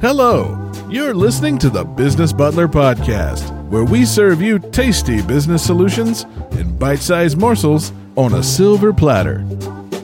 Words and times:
Hello, 0.00 0.70
you're 0.88 1.12
listening 1.12 1.58
to 1.58 1.68
the 1.68 1.82
Business 1.82 2.32
Butler 2.32 2.68
Podcast, 2.68 3.50
where 3.68 3.84
we 3.84 4.04
serve 4.04 4.40
you 4.40 4.60
tasty 4.60 5.20
business 5.22 5.66
solutions 5.66 6.22
in 6.52 6.78
bite 6.78 7.00
sized 7.00 7.36
morsels 7.36 7.90
on 8.14 8.34
a 8.34 8.42
silver 8.44 8.92
platter. 8.92 9.44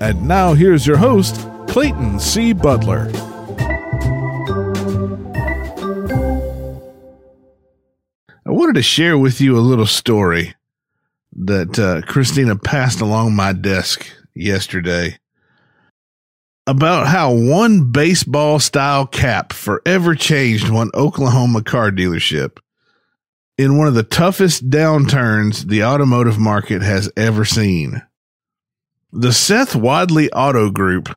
And 0.01 0.27
now 0.27 0.53
here's 0.53 0.85
your 0.85 0.97
host, 0.97 1.37
Clayton 1.69 2.19
C. 2.19 2.53
Butler. 2.53 3.09
I 8.45 8.51
wanted 8.51 8.75
to 8.75 8.83
share 8.83 9.17
with 9.17 9.41
you 9.41 9.57
a 9.57 9.61
little 9.61 9.87
story 9.87 10.57
that 11.37 11.79
uh, 11.79 12.03
Christina 12.05 12.57
passed 12.57 13.01
along 13.01 13.37
my 13.37 13.53
desk 13.53 14.05
yesterday 14.35 15.21
about 16.67 17.07
how 17.07 17.33
one 17.33 17.91
baseball 17.91 18.59
style 18.59 19.07
cap 19.07 19.53
forever 19.53 20.15
changed 20.15 20.71
one 20.71 20.91
Oklahoma 20.95 21.63
car 21.63 21.91
dealership 21.91 22.59
in 23.59 23.77
one 23.77 23.87
of 23.87 23.95
the 23.95 24.03
toughest 24.03 24.69
downturns 24.71 25.69
the 25.69 25.85
automotive 25.85 26.39
market 26.39 26.83
has 26.83 27.11
ever 27.17 27.45
seen. 27.45 28.03
The 29.13 29.33
Seth 29.33 29.77
Wadley 29.77 30.33
Auto 30.33 30.71
Group 30.71 31.15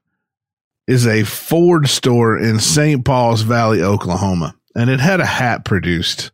is 0.86 1.08
a 1.08 1.24
Ford 1.24 1.88
store 1.88 2.38
in 2.38 2.60
St. 2.60 3.04
Pauls 3.04 3.42
Valley, 3.42 3.82
Oklahoma, 3.82 4.56
and 4.76 4.90
it 4.90 5.00
had 5.00 5.20
a 5.20 5.26
hat 5.26 5.66
produced 5.66 6.32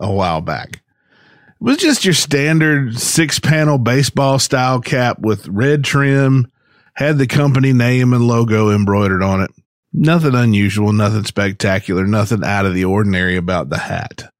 a 0.00 0.10
while 0.10 0.40
back. 0.40 0.76
It 0.76 1.64
was 1.64 1.76
just 1.76 2.04
your 2.04 2.14
standard 2.14 2.98
six 2.98 3.38
panel 3.38 3.78
baseball 3.78 4.38
style 4.38 4.80
cap 4.80 5.18
with 5.20 5.46
red 5.48 5.84
trim 5.84 6.50
had 6.94 7.18
the 7.18 7.26
company 7.26 7.72
name 7.72 8.12
and 8.12 8.26
logo 8.26 8.70
embroidered 8.70 9.22
on 9.22 9.40
it. 9.42 9.50
Nothing 9.92 10.34
unusual, 10.34 10.92
nothing 10.92 11.24
spectacular, 11.24 12.06
nothing 12.06 12.44
out 12.44 12.66
of 12.66 12.74
the 12.74 12.84
ordinary 12.84 13.36
about 13.36 13.68
the 13.68 13.78
hat. 13.78 14.32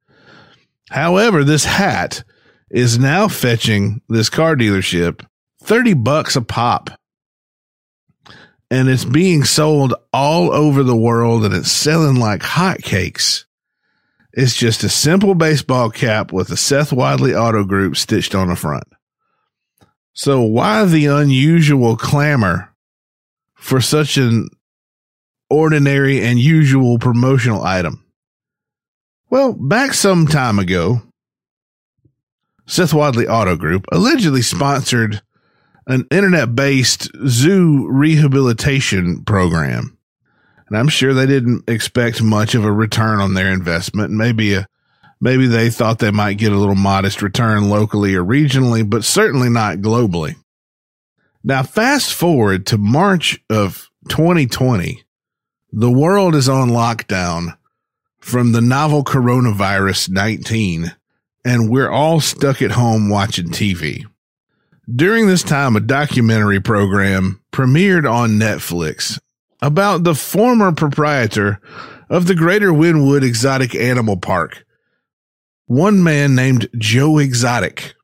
However, 0.90 1.44
this 1.44 1.64
hat 1.64 2.24
is 2.70 2.98
now 2.98 3.28
fetching 3.28 4.00
this 4.08 4.30
car 4.30 4.56
dealership 4.56 5.24
30 5.62 5.94
bucks 5.94 6.36
a 6.36 6.42
pop. 6.42 6.90
And 8.70 8.88
it's 8.88 9.04
being 9.04 9.44
sold 9.44 9.94
all 10.12 10.50
over 10.50 10.82
the 10.82 10.96
world 10.96 11.44
and 11.44 11.54
it's 11.54 11.70
selling 11.70 12.16
like 12.16 12.40
hotcakes. 12.40 13.44
It's 14.32 14.56
just 14.56 14.82
a 14.82 14.88
simple 14.88 15.34
baseball 15.34 15.90
cap 15.90 16.32
with 16.32 16.50
a 16.50 16.56
Seth 16.56 16.90
Wadley 16.90 17.34
Auto 17.34 17.64
Group 17.64 17.96
stitched 17.96 18.34
on 18.34 18.48
the 18.48 18.56
front. 18.56 18.84
So 20.14 20.42
why 20.42 20.84
the 20.84 21.06
unusual 21.06 21.96
clamor 21.96 22.74
for 23.54 23.80
such 23.80 24.16
an 24.16 24.48
ordinary 25.48 26.22
and 26.22 26.38
usual 26.38 26.98
promotional 26.98 27.62
item? 27.62 28.04
Well, 29.30 29.54
back 29.54 29.94
some 29.94 30.26
time 30.26 30.58
ago, 30.58 31.00
Seth 32.66 32.92
Wadley 32.92 33.26
Auto 33.26 33.56
Group 33.56 33.86
allegedly 33.90 34.42
sponsored 34.42 35.22
an 35.86 36.06
internet 36.10 36.54
based 36.54 37.10
zoo 37.26 37.88
rehabilitation 37.90 39.24
program. 39.24 39.96
And 40.68 40.78
I'm 40.78 40.88
sure 40.88 41.12
they 41.12 41.26
didn't 41.26 41.68
expect 41.68 42.22
much 42.22 42.54
of 42.54 42.64
a 42.64 42.72
return 42.72 43.20
on 43.20 43.34
their 43.34 43.52
investment. 43.52 44.10
Maybe 44.10 44.54
a 44.54 44.66
Maybe 45.22 45.46
they 45.46 45.70
thought 45.70 46.00
they 46.00 46.10
might 46.10 46.36
get 46.36 46.50
a 46.50 46.58
little 46.58 46.74
modest 46.74 47.22
return 47.22 47.70
locally 47.70 48.16
or 48.16 48.24
regionally, 48.24 48.88
but 48.88 49.04
certainly 49.04 49.48
not 49.48 49.78
globally. 49.78 50.34
Now, 51.44 51.62
fast 51.62 52.12
forward 52.12 52.66
to 52.66 52.76
March 52.76 53.38
of 53.48 53.88
2020. 54.08 55.04
The 55.70 55.90
world 55.92 56.34
is 56.34 56.48
on 56.48 56.70
lockdown 56.70 57.56
from 58.18 58.50
the 58.50 58.60
novel 58.60 59.04
coronavirus 59.04 60.10
19, 60.10 60.92
and 61.44 61.70
we're 61.70 61.90
all 61.90 62.18
stuck 62.18 62.60
at 62.60 62.72
home 62.72 63.08
watching 63.08 63.50
TV. 63.50 64.04
During 64.92 65.28
this 65.28 65.44
time, 65.44 65.76
a 65.76 65.80
documentary 65.80 66.60
program 66.60 67.40
premiered 67.52 68.10
on 68.10 68.40
Netflix 68.40 69.20
about 69.60 70.02
the 70.02 70.16
former 70.16 70.72
proprietor 70.72 71.60
of 72.10 72.26
the 72.26 72.34
Greater 72.34 72.72
Wynnewood 72.72 73.22
Exotic 73.22 73.76
Animal 73.76 74.16
Park 74.16 74.64
one 75.72 76.02
man 76.02 76.34
named 76.34 76.68
Joe 76.76 77.16
Exotic. 77.16 77.94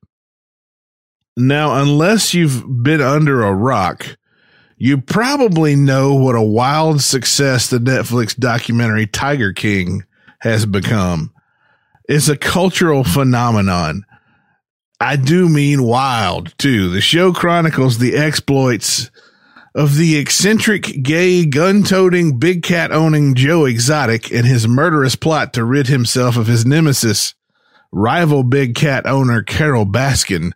Now, 1.37 1.83
unless 1.83 2.33
you've 2.33 2.65
been 2.83 3.03
under 3.03 3.43
a 3.43 3.55
rock, 3.55 4.17
you 4.79 4.99
probably 4.99 5.77
know 5.77 6.15
what 6.15 6.35
a 6.35 6.41
wild 6.41 7.03
success 7.03 7.69
the 7.69 7.77
Netflix 7.77 8.35
documentary 8.35 9.07
Tiger 9.07 9.53
King 9.53 10.05
has 10.41 10.65
become. 10.65 11.31
It's 12.09 12.31
a 12.31 12.39
cultural 12.39 13.05
phenomenon. 13.05 14.07
I 14.99 15.17
do 15.17 15.47
mean 15.47 15.83
wild 15.83 16.57
too. 16.57 16.89
The 16.89 17.03
show 17.03 17.35
chronicles 17.35 17.99
the 17.99 18.17
exploits 18.17 19.11
of 19.75 19.97
the 19.97 20.17
eccentric, 20.17 21.03
gay, 21.03 21.45
gun 21.45 21.83
toting, 21.83 22.39
big 22.39 22.63
cat 22.63 22.93
owning 22.93 23.35
Joe 23.35 23.67
Exotic 23.67 24.33
and 24.33 24.47
his 24.47 24.67
murderous 24.67 25.17
plot 25.17 25.53
to 25.53 25.65
rid 25.65 25.89
himself 25.89 26.39
of 26.39 26.47
his 26.47 26.65
nemesis, 26.65 27.35
rival 27.93 28.43
big 28.43 28.75
cat 28.75 29.07
owner 29.07 29.43
Carole 29.43 29.87
Baskin, 29.87 30.53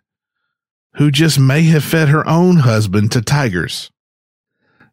who 0.95 1.11
just 1.11 1.39
may 1.39 1.63
have 1.63 1.83
fed 1.83 2.09
her 2.09 2.27
own 2.27 2.57
husband 2.57 3.11
to 3.11 3.21
tigers. 3.21 3.91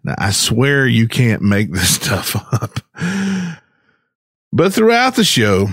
Now, 0.02 0.14
I 0.18 0.30
swear 0.30 0.86
you 0.86 1.08
can't 1.08 1.42
make 1.42 1.72
this 1.72 1.94
stuff 1.94 2.36
up. 2.52 2.80
But 4.52 4.72
throughout 4.72 5.14
the 5.14 5.24
show, 5.24 5.68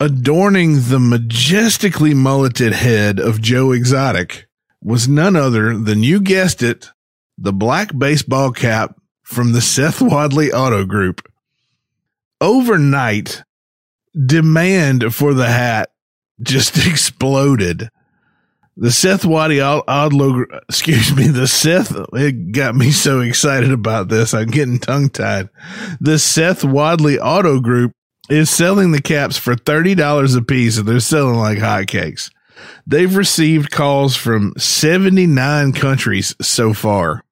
adorning 0.00 0.80
the 0.88 0.98
majestically 0.98 2.14
mulleted 2.14 2.72
head 2.72 3.20
of 3.20 3.40
Joe 3.40 3.72
Exotic 3.72 4.46
was 4.82 5.08
none 5.08 5.36
other 5.36 5.76
than, 5.76 6.02
you 6.02 6.20
guessed 6.20 6.62
it, 6.62 6.90
the 7.36 7.52
black 7.52 7.96
baseball 7.96 8.50
cap 8.52 8.96
from 9.22 9.52
the 9.52 9.60
Seth 9.60 10.00
Wadley 10.00 10.50
Auto 10.52 10.84
Group. 10.84 11.28
Overnight, 12.40 13.42
demand 14.26 15.14
for 15.14 15.34
the 15.34 15.48
hat 15.48 15.90
just 16.42 16.76
exploded. 16.86 17.90
The 18.76 18.92
Seth 18.92 19.24
Wadley 19.24 19.56
Odlo, 19.56 20.44
excuse 20.68 21.14
me, 21.14 21.26
the 21.26 21.48
Seth, 21.48 21.92
it 22.12 22.52
got 22.52 22.76
me 22.76 22.92
so 22.92 23.20
excited 23.20 23.72
about 23.72 24.08
this. 24.08 24.32
I'm 24.32 24.46
getting 24.46 24.78
tongue 24.78 25.08
tied. 25.08 25.48
The 26.00 26.16
Seth 26.16 26.62
Wadley 26.62 27.18
Auto 27.18 27.58
Group 27.58 27.92
is 28.30 28.50
selling 28.50 28.92
the 28.92 29.02
caps 29.02 29.36
for 29.36 29.56
$30 29.56 30.36
a 30.36 30.42
piece 30.42 30.78
and 30.78 30.86
they're 30.86 31.00
selling 31.00 31.34
like 31.34 31.58
hotcakes. 31.58 32.30
They've 32.86 33.16
received 33.16 33.72
calls 33.72 34.14
from 34.14 34.52
79 34.56 35.72
countries 35.72 36.36
so 36.40 36.72
far. 36.72 37.24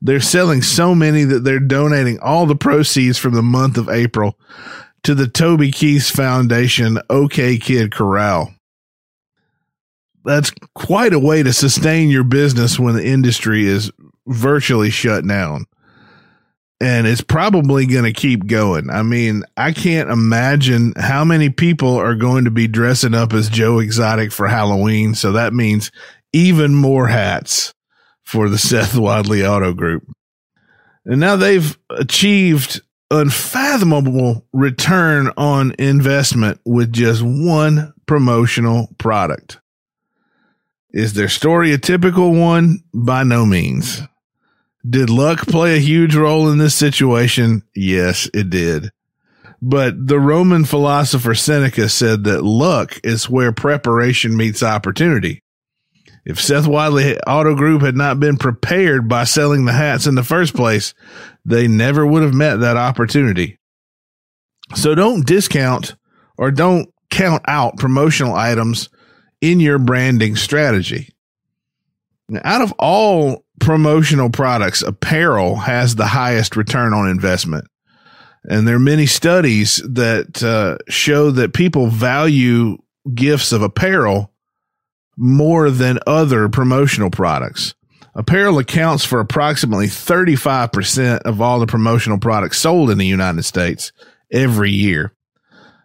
They're 0.00 0.20
selling 0.20 0.62
so 0.62 0.94
many 0.94 1.24
that 1.24 1.44
they're 1.44 1.60
donating 1.60 2.18
all 2.20 2.44
the 2.44 2.56
proceeds 2.56 3.18
from 3.18 3.34
the 3.34 3.42
month 3.42 3.78
of 3.78 3.88
April 3.88 4.38
to 5.04 5.14
the 5.14 5.26
Toby 5.26 5.70
Keith 5.70 6.08
Foundation 6.08 6.98
OK 7.10 7.58
Kid 7.58 7.90
Korral. 7.90 8.54
That's 10.24 10.52
quite 10.74 11.12
a 11.12 11.18
way 11.18 11.42
to 11.42 11.52
sustain 11.52 12.08
your 12.08 12.24
business 12.24 12.78
when 12.78 12.94
the 12.94 13.04
industry 13.04 13.66
is 13.66 13.90
virtually 14.26 14.90
shut 14.90 15.26
down. 15.26 15.66
And 16.80 17.06
it's 17.06 17.20
probably 17.20 17.86
going 17.86 18.04
to 18.04 18.12
keep 18.12 18.46
going. 18.46 18.90
I 18.90 19.02
mean, 19.02 19.44
I 19.56 19.72
can't 19.72 20.10
imagine 20.10 20.94
how 20.96 21.24
many 21.24 21.48
people 21.48 21.96
are 21.96 22.16
going 22.16 22.44
to 22.44 22.50
be 22.50 22.66
dressing 22.66 23.14
up 23.14 23.32
as 23.32 23.48
Joe 23.48 23.78
Exotic 23.78 24.32
for 24.32 24.48
Halloween. 24.48 25.14
So 25.14 25.32
that 25.32 25.52
means 25.52 25.92
even 26.32 26.74
more 26.74 27.06
hats 27.06 27.72
for 28.24 28.48
the 28.48 28.58
Seth 28.58 28.96
Wadley 28.96 29.46
Auto 29.46 29.72
Group. 29.72 30.04
And 31.04 31.20
now 31.20 31.36
they've 31.36 31.76
achieved 31.90 32.80
unfathomable 33.12 34.46
return 34.52 35.30
on 35.36 35.74
investment 35.78 36.58
with 36.64 36.92
just 36.92 37.22
one 37.22 37.92
promotional 38.06 38.88
product. 38.98 39.60
Is 40.92 41.12
their 41.12 41.28
story 41.28 41.72
a 41.72 41.78
typical 41.78 42.32
one? 42.32 42.82
By 42.92 43.22
no 43.22 43.44
means. 43.44 44.00
Did 44.88 45.10
luck 45.10 45.46
play 45.46 45.76
a 45.76 45.80
huge 45.80 46.16
role 46.16 46.50
in 46.50 46.58
this 46.58 46.74
situation? 46.74 47.62
Yes, 47.74 48.28
it 48.34 48.50
did. 48.50 48.90
But 49.60 50.08
the 50.08 50.18
Roman 50.18 50.64
philosopher 50.64 51.34
Seneca 51.34 51.88
said 51.88 52.24
that 52.24 52.42
luck 52.42 52.98
is 53.04 53.30
where 53.30 53.52
preparation 53.52 54.36
meets 54.36 54.62
opportunity. 54.62 55.42
If 56.24 56.40
Seth 56.40 56.66
Wadley 56.66 57.18
Auto 57.20 57.54
Group 57.54 57.82
had 57.82 57.96
not 57.96 58.20
been 58.20 58.36
prepared 58.36 59.08
by 59.08 59.24
selling 59.24 59.64
the 59.64 59.72
hats 59.72 60.06
in 60.06 60.14
the 60.14 60.22
first 60.22 60.54
place, 60.54 60.94
they 61.44 61.66
never 61.66 62.06
would 62.06 62.22
have 62.22 62.34
met 62.34 62.60
that 62.60 62.76
opportunity. 62.76 63.58
So 64.74 64.94
don't 64.94 65.26
discount 65.26 65.96
or 66.38 66.50
don't 66.50 66.88
count 67.10 67.42
out 67.46 67.76
promotional 67.76 68.34
items 68.34 68.88
in 69.40 69.60
your 69.60 69.78
branding 69.78 70.36
strategy. 70.36 71.08
Now, 72.28 72.40
out 72.44 72.62
of 72.62 72.72
all 72.78 73.44
promotional 73.60 74.30
products, 74.30 74.82
apparel 74.82 75.56
has 75.56 75.96
the 75.96 76.06
highest 76.06 76.56
return 76.56 76.94
on 76.94 77.08
investment. 77.08 77.66
And 78.44 78.66
there 78.66 78.76
are 78.76 78.80
many 78.80 79.06
studies 79.06 79.82
that 79.84 80.42
uh, 80.42 80.78
show 80.88 81.30
that 81.32 81.52
people 81.52 81.88
value 81.88 82.78
gifts 83.14 83.52
of 83.52 83.62
apparel 83.62 84.31
more 85.22 85.70
than 85.70 86.00
other 86.04 86.48
promotional 86.48 87.08
products. 87.08 87.74
Apparel 88.12 88.58
accounts 88.58 89.04
for 89.04 89.20
approximately 89.20 89.86
35% 89.86 91.18
of 91.20 91.40
all 91.40 91.60
the 91.60 91.66
promotional 91.66 92.18
products 92.18 92.58
sold 92.58 92.90
in 92.90 92.98
the 92.98 93.06
United 93.06 93.44
States 93.44 93.92
every 94.32 94.72
year. 94.72 95.14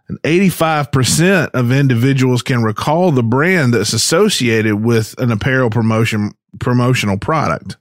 And 0.10 0.19
85% 0.24 1.51
of 1.54 1.72
individuals 1.72 2.42
can 2.42 2.63
recall 2.63 3.12
the 3.12 3.22
brand 3.22 3.75
that's 3.75 3.94
associated 3.94 4.84
with 4.84 5.13
an 5.19 5.31
apparel 5.31 5.69
promotion 5.69 6.31
promotional 6.60 7.19
product. 7.19 7.78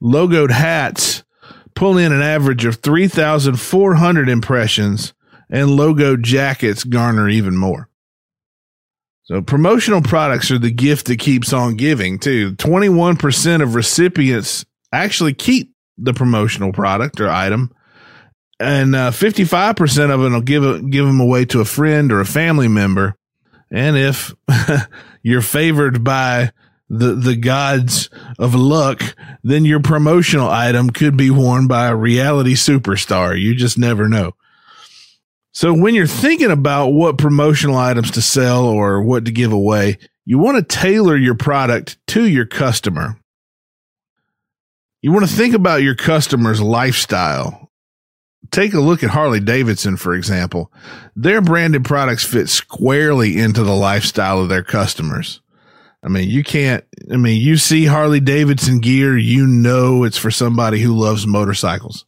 Logoed 0.00 0.52
hats 0.52 1.24
pull 1.74 1.98
in 1.98 2.12
an 2.12 2.22
average 2.22 2.64
of 2.64 2.76
3,400 2.76 4.28
impressions 4.28 5.14
and 5.50 5.70
logoed 5.70 6.22
jackets 6.22 6.84
garner 6.84 7.28
even 7.28 7.56
more. 7.56 7.88
So 9.24 9.40
promotional 9.40 10.02
products 10.02 10.50
are 10.50 10.58
the 10.58 10.70
gift 10.70 11.06
that 11.06 11.18
keeps 11.18 11.52
on 11.52 11.76
giving 11.76 12.18
too. 12.18 12.52
21% 12.56 13.62
of 13.62 13.74
recipients 13.74 14.64
actually 14.92 15.34
keep 15.34 15.74
the 15.96 16.12
promotional 16.12 16.72
product 16.72 17.20
or 17.20 17.30
item 17.30 17.70
and 18.60 18.94
uh, 18.94 19.10
55% 19.10 20.10
of 20.10 20.22
it 20.22 20.28
will 20.30 20.40
give 20.40 20.64
it, 20.64 20.90
give 20.90 21.06
them 21.06 21.20
away 21.20 21.44
to 21.46 21.60
a 21.60 21.64
friend 21.64 22.12
or 22.12 22.20
a 22.20 22.26
family 22.26 22.68
member. 22.68 23.16
And 23.70 23.96
if 23.96 24.34
you're 25.22 25.42
favored 25.42 26.04
by 26.04 26.52
the, 26.88 27.14
the 27.14 27.36
gods 27.36 28.10
of 28.38 28.54
luck, 28.54 29.02
then 29.42 29.64
your 29.64 29.80
promotional 29.80 30.48
item 30.48 30.90
could 30.90 31.16
be 31.16 31.30
worn 31.30 31.66
by 31.66 31.88
a 31.88 31.96
reality 31.96 32.54
superstar. 32.54 33.38
You 33.40 33.54
just 33.54 33.76
never 33.76 34.08
know. 34.08 34.32
So 35.54 35.72
when 35.72 35.94
you're 35.94 36.08
thinking 36.08 36.50
about 36.50 36.88
what 36.88 37.16
promotional 37.16 37.76
items 37.76 38.10
to 38.12 38.22
sell 38.22 38.64
or 38.64 39.00
what 39.02 39.24
to 39.26 39.32
give 39.32 39.52
away, 39.52 39.98
you 40.24 40.38
want 40.38 40.56
to 40.56 40.76
tailor 40.76 41.16
your 41.16 41.36
product 41.36 41.96
to 42.08 42.26
your 42.26 42.44
customer. 42.44 43.16
You 45.00 45.12
want 45.12 45.28
to 45.28 45.34
think 45.34 45.54
about 45.54 45.82
your 45.82 45.94
customer's 45.94 46.60
lifestyle. 46.60 47.70
Take 48.50 48.74
a 48.74 48.80
look 48.80 49.04
at 49.04 49.10
Harley 49.10 49.38
Davidson, 49.38 49.96
for 49.96 50.14
example. 50.14 50.72
Their 51.14 51.40
branded 51.40 51.84
products 51.84 52.24
fit 52.24 52.48
squarely 52.48 53.38
into 53.38 53.62
the 53.62 53.76
lifestyle 53.76 54.40
of 54.40 54.48
their 54.48 54.64
customers. 54.64 55.40
I 56.02 56.08
mean, 56.08 56.28
you 56.28 56.42
can't, 56.42 56.84
I 57.12 57.16
mean, 57.16 57.40
you 57.40 57.56
see 57.58 57.86
Harley 57.86 58.20
Davidson 58.20 58.80
gear, 58.80 59.16
you 59.16 59.46
know 59.46 60.02
it's 60.02 60.18
for 60.18 60.30
somebody 60.30 60.80
who 60.80 60.98
loves 60.98 61.26
motorcycles. 61.26 62.04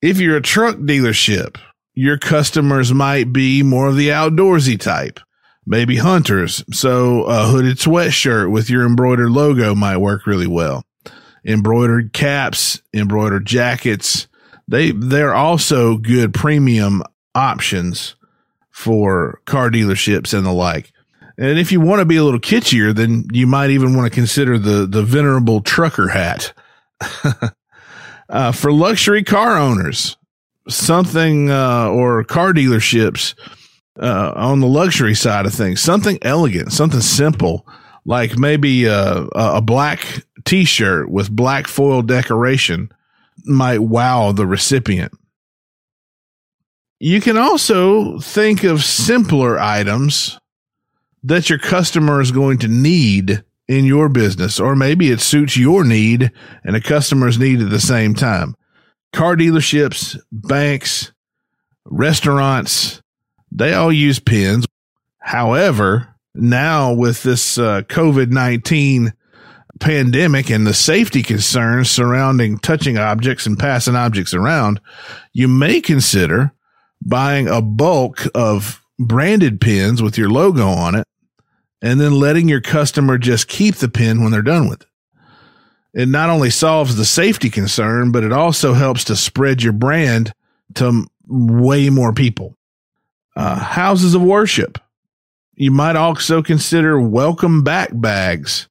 If 0.00 0.20
you're 0.20 0.36
a 0.36 0.42
truck 0.42 0.76
dealership, 0.76 1.56
your 2.00 2.16
customers 2.16 2.94
might 2.94 3.30
be 3.30 3.62
more 3.62 3.88
of 3.88 3.94
the 3.94 4.08
outdoorsy 4.08 4.80
type, 4.80 5.20
maybe 5.66 5.98
hunters. 5.98 6.64
So 6.72 7.24
a 7.24 7.44
hooded 7.44 7.76
sweatshirt 7.76 8.50
with 8.50 8.70
your 8.70 8.86
embroidered 8.86 9.30
logo 9.30 9.74
might 9.74 9.98
work 9.98 10.26
really 10.26 10.46
well. 10.46 10.82
Embroidered 11.44 12.14
caps, 12.14 12.80
embroidered 12.94 13.44
jackets. 13.44 14.28
They, 14.66 14.92
they're 14.92 15.34
also 15.34 15.98
good 15.98 16.32
premium 16.32 17.02
options 17.34 18.16
for 18.70 19.42
car 19.44 19.68
dealerships 19.68 20.32
and 20.32 20.46
the 20.46 20.52
like. 20.52 20.92
And 21.36 21.58
if 21.58 21.70
you 21.70 21.82
want 21.82 22.00
to 22.00 22.06
be 22.06 22.16
a 22.16 22.24
little 22.24 22.40
kitschier, 22.40 22.94
then 22.94 23.24
you 23.30 23.46
might 23.46 23.68
even 23.68 23.94
want 23.94 24.10
to 24.10 24.14
consider 24.18 24.58
the, 24.58 24.86
the 24.86 25.02
venerable 25.02 25.60
trucker 25.60 26.08
hat. 26.08 26.54
uh, 28.30 28.52
for 28.52 28.72
luxury 28.72 29.22
car 29.22 29.58
owners, 29.58 30.16
something 30.70 31.50
uh, 31.50 31.88
or 31.88 32.24
car 32.24 32.52
dealerships 32.52 33.34
uh, 34.00 34.32
on 34.34 34.60
the 34.60 34.66
luxury 34.66 35.14
side 35.14 35.46
of 35.46 35.52
things, 35.52 35.80
something 35.80 36.18
elegant, 36.22 36.72
something 36.72 37.00
simple, 37.00 37.66
like 38.04 38.38
maybe 38.38 38.86
a, 38.86 39.26
a 39.34 39.60
black 39.60 40.24
T-shirt 40.44 41.10
with 41.10 41.34
black 41.34 41.66
foil 41.66 42.02
decoration 42.02 42.90
might 43.44 43.80
wow 43.80 44.32
the 44.32 44.46
recipient. 44.46 45.12
You 46.98 47.20
can 47.20 47.36
also 47.36 48.18
think 48.18 48.64
of 48.64 48.84
simpler 48.84 49.58
items 49.58 50.38
that 51.22 51.48
your 51.48 51.58
customer 51.58 52.20
is 52.20 52.32
going 52.32 52.58
to 52.58 52.68
need 52.68 53.42
in 53.68 53.84
your 53.84 54.08
business, 54.08 54.58
or 54.58 54.74
maybe 54.74 55.10
it 55.10 55.20
suits 55.20 55.56
your 55.56 55.84
need 55.84 56.32
and 56.64 56.74
a 56.74 56.80
customer's 56.80 57.38
need 57.38 57.60
at 57.60 57.70
the 57.70 57.80
same 57.80 58.14
time 58.14 58.54
car 59.12 59.36
dealerships, 59.36 60.18
banks, 60.30 61.12
restaurants, 61.84 63.02
they 63.50 63.74
all 63.74 63.92
use 63.92 64.18
pins. 64.18 64.66
However, 65.18 66.14
now 66.34 66.92
with 66.92 67.22
this 67.22 67.58
uh, 67.58 67.82
COVID 67.82 68.30
19 68.30 69.12
pandemic 69.80 70.50
and 70.50 70.66
the 70.66 70.74
safety 70.74 71.22
concerns 71.22 71.90
surrounding 71.90 72.58
touching 72.58 72.98
objects 72.98 73.46
and 73.46 73.58
passing 73.58 73.96
objects 73.96 74.34
around, 74.34 74.80
you 75.32 75.48
may 75.48 75.80
consider 75.80 76.52
buying 77.02 77.48
a 77.48 77.62
bulk 77.62 78.26
of 78.34 78.84
branded 78.98 79.60
pins 79.60 80.02
with 80.02 80.18
your 80.18 80.28
logo 80.28 80.68
on 80.68 80.94
it 80.94 81.06
and 81.80 81.98
then 81.98 82.12
letting 82.12 82.48
your 82.48 82.60
customer 82.60 83.16
just 83.16 83.48
keep 83.48 83.76
the 83.76 83.88
pin 83.88 84.22
when 84.22 84.30
they're 84.30 84.42
done 84.42 84.68
with 84.68 84.82
it 84.82 84.89
it 85.92 86.08
not 86.08 86.30
only 86.30 86.50
solves 86.50 86.96
the 86.96 87.04
safety 87.04 87.50
concern, 87.50 88.12
but 88.12 88.24
it 88.24 88.32
also 88.32 88.74
helps 88.74 89.04
to 89.04 89.16
spread 89.16 89.62
your 89.62 89.72
brand 89.72 90.32
to 90.74 91.06
way 91.26 91.90
more 91.90 92.12
people. 92.12 92.56
Uh, 93.36 93.56
houses 93.56 94.14
of 94.14 94.22
worship. 94.22 94.78
You 95.54 95.70
might 95.70 95.96
also 95.96 96.42
consider 96.42 97.00
welcome 97.00 97.62
back 97.62 97.90
bags 97.92 98.68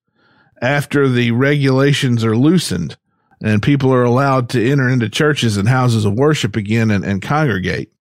after 0.61 1.07
the 1.07 1.31
regulations 1.31 2.23
are 2.23 2.35
loosened 2.35 2.97
and 3.41 3.63
people 3.63 3.93
are 3.93 4.03
allowed 4.03 4.49
to 4.49 4.71
enter 4.71 4.89
into 4.89 5.07
churches 5.07 5.55
and 5.55 5.67
houses 5.67 6.05
of 6.05 6.13
worship 6.13 6.55
again 6.55 6.91
and, 6.91 7.05
and 7.05 7.21
congregate. 7.21 7.91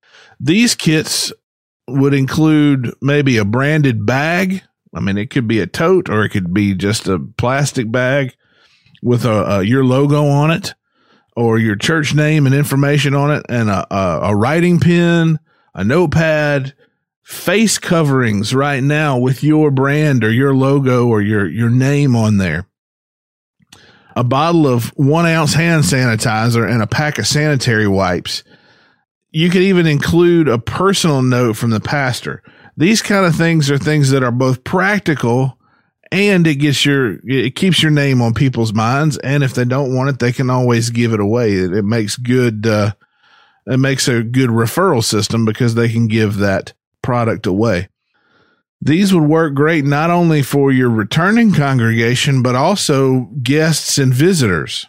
These 0.41 0.75
kits 0.75 1.33
would 1.87 2.15
include 2.15 2.93
maybe 3.01 3.37
a 3.37 3.45
branded 3.45 4.05
bag. 4.05 4.63
I 4.95 5.01
mean, 5.01 5.19
it 5.19 5.31
could 5.31 5.47
be 5.47 5.61
a 5.61 5.67
tote 5.67 6.09
or 6.09 6.25
it 6.25 6.31
could 6.31 6.53
be 6.53 6.75
just 6.75 7.07
a 7.07 7.19
plastic 7.19 7.91
bag 7.91 8.35
with 9.03 9.25
a, 9.25 9.59
a, 9.59 9.63
your 9.63 9.85
logo 9.85 10.27
on 10.27 10.51
it 10.51 10.75
or 11.37 11.59
your 11.59 11.77
church 11.77 12.15
name 12.15 12.47
and 12.47 12.55
information 12.55 13.15
on 13.15 13.31
it 13.31 13.47
and 13.49 13.71
a, 13.71 13.95
a, 13.95 14.21
a 14.31 14.37
writing 14.37 14.81
pen, 14.81 15.39
a 15.75 15.85
notepad, 15.85 16.75
face 17.23 17.79
coverings 17.79 18.55
right 18.55 18.83
now 18.83 19.19
with 19.19 19.45
your 19.45 19.71
brand 19.71 20.25
or 20.25 20.33
your 20.33 20.55
logo 20.55 21.07
or 21.07 21.21
your, 21.21 21.47
your 21.49 21.71
name 21.71 22.17
on 22.17 22.39
there. 22.39 22.67
A 24.17 24.25
bottle 24.25 24.67
of 24.67 24.87
one 24.97 25.27
ounce 25.27 25.55
hand 25.55 25.85
sanitizer 25.85 26.69
and 26.69 26.83
a 26.83 26.89
pack 26.89 27.19
of 27.19 27.27
sanitary 27.27 27.87
wipes. 27.87 28.43
You 29.31 29.51
could 29.51 29.63
even 29.63 29.87
include 29.87 30.49
a 30.49 30.59
personal 30.59 31.23
note 31.23 31.57
from 31.57 31.71
the 31.71 31.81
pastor. 31.81 32.43
These 32.77 33.03
kind 33.03 33.27
of 33.27 33.37
things 33.37 33.71
are 33.71 33.79
things 33.79 34.11
that 34.11 34.25
are 34.25 34.33
both 34.33 34.65
practical 34.65 35.58
and 36.11 36.47
it 36.47 36.57
gets 36.57 36.85
your 36.85 37.19
it 37.25 37.55
keeps 37.55 37.83
your 37.83 37.91
name 37.91 38.23
on 38.23 38.35
people's 38.35 38.73
minds. 38.73 39.19
And 39.19 39.43
if 39.43 39.55
they 39.55 39.65
don't 39.65 39.95
want 39.95 40.11
it 40.11 40.19
they 40.19 40.33
can 40.33 40.51
always 40.51 40.91
give 40.91 41.13
it 41.13 41.21
away. 41.21 41.53
It, 41.53 41.73
it 41.73 41.85
makes 41.85 42.17
good 42.17 42.67
uh, 42.67 42.93
it 43.67 43.79
makes 43.79 44.09
a 44.09 44.23
good 44.23 44.51
referral 44.51 45.05
system 45.05 45.45
because 45.45 45.75
they 45.75 45.89
can 45.89 46.09
give 46.09 46.37
that 46.37 46.73
product 47.03 47.47
away. 47.47 47.89
These 48.81 49.13
would 49.13 49.25
work 49.25 49.55
great 49.55 49.85
not 49.85 50.11
only 50.11 50.43
for 50.43 50.71
your 50.71 50.91
returning 50.91 51.53
congregation 51.53 52.43
but 52.43 52.55
also 52.55 53.29
guests 53.43 53.99
and 53.99 54.15
visitors. 54.15 54.87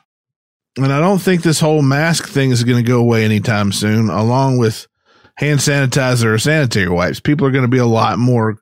And 0.78 0.94
i 0.94 1.00
don't 1.00 1.20
think 1.20 1.42
this 1.42 1.60
whole 1.60 1.82
mask 1.82 2.30
thing 2.30 2.52
is 2.52 2.64
going 2.64 2.84
to 2.84 2.88
go 2.88 3.00
away 3.00 3.26
anytime 3.26 3.72
soon 3.72 4.10
along 4.10 4.60
with 4.60 4.88
hand 5.36 5.60
sanitizer 5.60 6.34
or 6.34 6.38
sanitary 6.38 6.90
wipes. 6.90 7.20
People 7.20 7.48
are 7.48 7.52
going 7.52 7.64
to 7.64 7.70
be 7.70 7.78
a 7.78 7.86
lot 7.86 8.20
more 8.20 8.60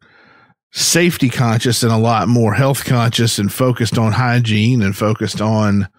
safety 0.77 1.27
conscious 1.27 1.81
and 1.81 1.91
a 1.91 1.98
lot 1.98 2.27
more 2.27 2.53
health 2.53 2.86
conscious 2.86 3.39
and 3.39 3.51
focused 3.51 3.98
on 3.98 4.12
hygiene 4.12 4.84
and 4.84 4.96
focused 4.96 5.41
on 5.41 5.89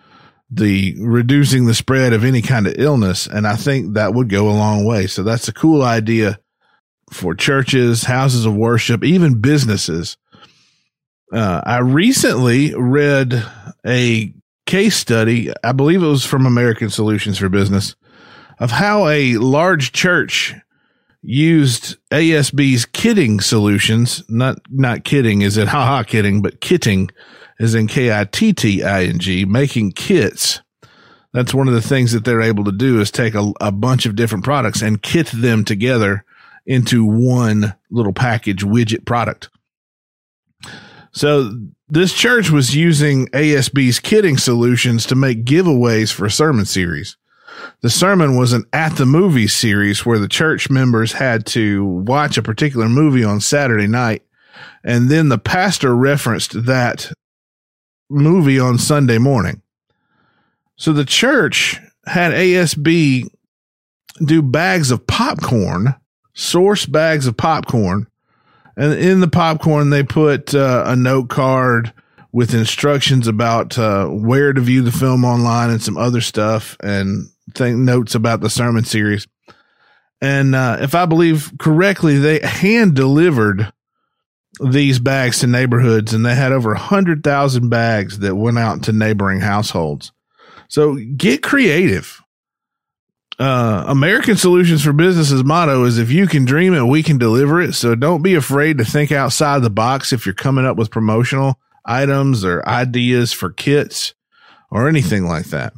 the 0.51 0.95
reducing 1.01 1.67
the 1.67 1.75
spread 1.75 2.13
of 2.13 2.23
any 2.23 2.41
kind 2.41 2.65
of 2.65 2.77
illness. 2.79 3.27
And 3.27 3.45
I 3.45 3.57
think 3.57 3.95
that 3.95 4.15
would 4.15 4.29
go 4.29 4.49
a 4.49 4.55
long 4.55 4.85
way. 4.85 5.09
So 5.09 5.25
that's 5.25 5.49
a 5.49 5.53
cool 5.53 5.83
idea 5.83 6.39
for 7.13 7.35
churches, 7.35 8.05
houses 8.05 8.47
of 8.47 8.55
worship, 8.55 9.03
even 9.03 9.41
businesses. 9.41 10.17
Uh, 11.33 11.61
I 11.67 11.79
recently 11.79 12.73
read 12.77 13.45
a 13.85 14.33
case 14.65 14.97
study, 14.97 15.53
I 15.65 15.73
believe 15.73 16.05
it 16.05 16.07
was 16.07 16.25
from 16.25 16.47
American 16.47 16.89
Solutions 16.89 17.39
for 17.39 17.49
Business, 17.49 17.97
of 18.61 18.71
how 18.71 19.09
a 19.09 19.39
large 19.39 19.91
church 19.91 20.55
used 21.23 21.97
ASB's 22.11 22.87
kitting 22.87 23.43
solutions, 23.43 24.23
not, 24.29 24.59
not 24.71 25.05
kidding 25.05 25.43
is 25.43 25.57
it 25.57 25.69
haha 25.69 26.03
kidding, 26.03 26.43
but 26.43 26.61
kitting 26.61 27.11
is 27.59 27.75
in 27.75 27.87
K 27.87 28.17
I 28.17 28.25
T 28.25 28.53
T 28.53 28.83
I 28.83 29.05
N 29.05 29.19
G, 29.19 29.45
making 29.45 29.93
kits. 29.93 30.61
That's 31.33 31.53
one 31.53 31.69
of 31.69 31.75
the 31.75 31.83
things 31.83 32.13
that 32.13 32.25
they're 32.25 32.41
able 32.41 32.65
to 32.65 32.73
do 32.73 33.01
is 33.01 33.11
take 33.11 33.35
a, 33.35 33.53
a 33.61 33.71
bunch 33.71 34.07
of 34.07 34.17
different 34.17 34.45
products 34.45 34.81
and 34.81 35.03
kit 35.03 35.27
them 35.29 35.65
together 35.65 36.25
into 36.67 37.05
one 37.05 37.75
little 37.91 38.13
package 38.13 38.65
widget 38.65 39.05
product. 39.05 39.51
So 41.13 41.51
this 41.89 42.13
church 42.13 42.51
was 42.51 42.77
using 42.77 43.27
ASB's 43.29 44.01
kitting 44.01 44.39
solutions 44.39 45.07
to 45.07 45.15
make 45.15 45.45
giveaways 45.45 46.13
for 46.13 46.29
sermon 46.29 46.65
series. 46.65 47.17
The 47.81 47.91
sermon 47.91 48.37
was 48.37 48.53
an 48.53 48.65
at 48.73 48.97
the 48.97 49.07
movie 49.07 49.49
series 49.49 50.05
where 50.05 50.19
the 50.19 50.29
church 50.29 50.71
members 50.71 51.13
had 51.13 51.47
to 51.47 51.85
watch 51.85 52.37
a 52.37 52.43
particular 52.43 52.89
movie 52.89 53.25
on 53.25 53.41
Saturday 53.41 53.87
night. 53.87 54.23
And 54.85 55.09
then 55.09 55.29
the 55.29 55.39
pastor 55.39 55.95
referenced 55.95 56.65
that 56.67 57.13
movie 58.11 58.59
on 58.59 58.79
Sunday 58.79 59.19
morning. 59.19 59.63
So 60.77 60.93
the 60.93 61.05
church 61.05 61.81
had 62.07 62.33
ASB 62.33 63.29
do 64.25 64.43
bags 64.43 64.91
of 64.91 65.07
popcorn, 65.07 65.95
source 66.35 66.87
bags 66.87 67.27
of 67.27 67.37
popcorn. 67.37 68.07
And 68.77 68.95
in 68.95 69.21
the 69.21 69.29
popcorn, 69.29 69.91
they 69.91 70.03
put 70.03 70.55
uh, 70.55 70.85
a 70.87 70.97
note 70.97 71.29
card 71.29 71.93
with 72.33 72.55
instructions 72.55 73.27
about 73.27 73.79
uh, 73.79 74.07
where 74.07 74.53
to 74.53 74.61
view 74.61 74.83
the 74.83 74.93
film 74.93 75.25
online 75.25 75.71
and 75.71 75.83
some 75.83 75.97
other 75.97 76.21
stuff 76.21 76.77
and 76.83 77.29
th- 77.55 77.77
notes 77.77 78.15
about 78.15 78.41
the 78.41 78.51
sermon 78.51 78.85
series. 78.85 79.27
And 80.21 80.55
uh, 80.55 80.79
if 80.81 80.95
I 80.95 81.07
believe 81.07 81.53
correctly, 81.59 82.19
they 82.19 82.41
hand 82.41 82.95
delivered 82.95 83.73
these 84.61 84.99
bags 84.99 85.41
to 85.41 85.47
neighborhoods 85.47 86.13
and 86.13 86.27
they 86.27 86.35
had 86.35 86.53
over 86.53 86.71
100,000 86.71 87.69
bags 87.69 88.19
that 88.21 88.35
went 88.35 88.59
out 88.59 88.83
to 88.85 88.93
neighboring 88.93 89.41
households. 89.41 90.13
So 90.69 90.97
get 90.97 91.43
creative. 91.43 92.21
Uh, 93.39 93.85
American 93.87 94.37
Solutions 94.37 94.83
for 94.83 94.93
Business's 94.93 95.45
motto 95.45 95.85
is 95.85 95.99
if 95.99 96.11
you 96.11 96.27
can 96.27 96.45
dream 96.45 96.75
it, 96.75 96.83
we 96.83 97.05
can 97.05 97.19
deliver 97.19 97.61
it. 97.61 97.75
So 97.75 97.95
don't 97.95 98.23
be 98.23 98.35
afraid 98.35 98.79
to 98.79 98.85
think 98.85 99.13
outside 99.13 99.63
the 99.63 99.71
box 99.71 100.13
if 100.13 100.27
you're 100.27 100.35
coming 100.35 100.67
up 100.67 100.77
with 100.77 100.91
promotional 100.91 101.61
items 101.85 102.45
or 102.45 102.67
ideas 102.69 103.33
for 103.33 103.51
kits 103.51 104.13
or 104.73 104.89
anything 104.89 105.25
like 105.25 105.47
that. 105.47 105.73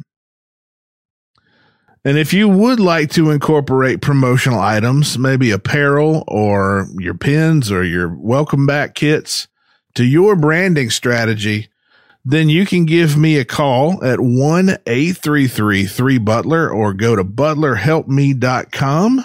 And 2.05 2.17
if 2.17 2.33
you 2.33 2.49
would 2.49 2.81
like 2.81 3.11
to 3.11 3.31
incorporate 3.31 4.01
promotional 4.01 4.59
items, 4.59 5.19
maybe 5.19 5.51
apparel 5.51 6.25
or 6.27 6.89
your 6.99 7.13
pins 7.15 7.71
or 7.71 7.85
your 7.85 8.09
welcome 8.09 8.67
back 8.67 8.95
kits 8.95 9.49
to 9.95 10.05
your 10.05 10.35
branding 10.35 10.89
strategy, 10.89 11.69
then 12.25 12.49
you 12.49 12.65
can 12.65 12.87
give 12.87 13.19
me 13.19 13.37
a 13.37 13.45
call 13.45 14.03
at 14.05 14.21
1 14.21 14.79
833 14.87 16.19
Butler 16.19 16.71
or 16.71 16.95
go 16.95 17.17
to 17.17 17.25
butlerhelpme.com. 17.25 19.25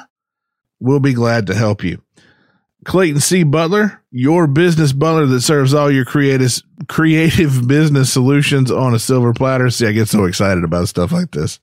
We'll 0.80 1.00
be 1.00 1.14
glad 1.14 1.48
to 1.48 1.56
help 1.56 1.84
you. 1.84 2.02
Clayton 2.84 3.20
C. 3.20 3.44
Butler, 3.44 4.02
your 4.12 4.48
business 4.48 4.94
butler 4.94 5.26
that 5.28 5.42
serves 5.42 5.74
all 5.74 5.90
your 5.90 6.06
creative 6.06 6.62
creative 6.88 7.68
business 7.68 8.14
solutions 8.14 8.70
on 8.70 8.94
a 8.94 9.00
silver 9.00 9.34
platter. 9.34 9.70
See, 9.70 9.88
I 9.88 9.92
get 9.92 10.08
so 10.08 10.26
excited 10.26 10.64
about 10.64 10.88
stuff 10.88 11.12
like 11.12 11.32
this. 11.32 11.60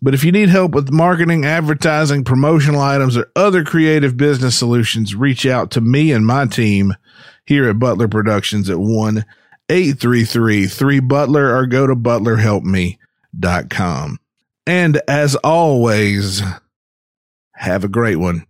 But 0.00 0.14
if 0.14 0.24
you 0.24 0.32
need 0.32 0.48
help 0.48 0.72
with 0.72 0.90
marketing, 0.90 1.44
advertising, 1.44 2.24
promotional 2.24 2.80
items, 2.80 3.16
or 3.16 3.30
other 3.36 3.64
creative 3.64 4.16
business 4.16 4.56
solutions, 4.56 5.14
reach 5.14 5.46
out 5.46 5.70
to 5.72 5.80
me 5.80 6.12
and 6.12 6.26
my 6.26 6.46
team 6.46 6.94
here 7.44 7.68
at 7.68 7.78
Butler 7.78 8.08
Productions 8.08 8.68
at 8.68 8.78
1 8.78 9.24
833 9.68 10.66
3 10.66 11.00
Butler 11.00 11.56
or 11.56 11.66
go 11.66 11.86
to 11.86 11.96
butlerhelpme.com. 11.96 14.18
And 14.66 15.00
as 15.06 15.36
always, 15.36 16.42
have 17.54 17.84
a 17.84 17.88
great 17.88 18.16
one. 18.16 18.46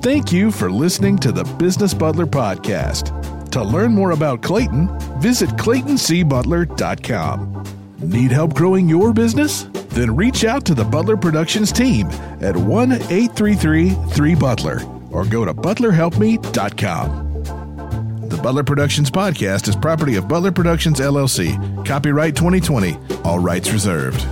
Thank 0.00 0.30
you 0.32 0.52
for 0.52 0.70
listening 0.70 1.18
to 1.18 1.32
the 1.32 1.42
Business 1.58 1.92
Butler 1.92 2.26
Podcast. 2.26 3.50
To 3.50 3.64
learn 3.64 3.92
more 3.92 4.12
about 4.12 4.42
Clayton, 4.42 4.88
visit 5.20 5.50
ClaytonCButler.com. 5.50 7.64
Need 8.00 8.30
help 8.30 8.54
growing 8.54 8.88
your 8.88 9.12
business? 9.12 9.66
Then 9.98 10.14
reach 10.14 10.44
out 10.44 10.64
to 10.66 10.76
the 10.76 10.84
Butler 10.84 11.16
Productions 11.16 11.72
team 11.72 12.06
at 12.40 12.56
1 12.56 12.92
833 12.92 13.90
3 13.90 14.34
Butler 14.36 14.80
or 15.10 15.24
go 15.24 15.44
to 15.44 15.52
butlerhelpme.com. 15.52 18.28
The 18.28 18.36
Butler 18.36 18.62
Productions 18.62 19.10
podcast 19.10 19.66
is 19.66 19.74
property 19.74 20.14
of 20.14 20.28
Butler 20.28 20.52
Productions 20.52 21.00
LLC. 21.00 21.84
Copyright 21.84 22.36
2020. 22.36 22.96
All 23.24 23.40
rights 23.40 23.72
reserved. 23.72 24.24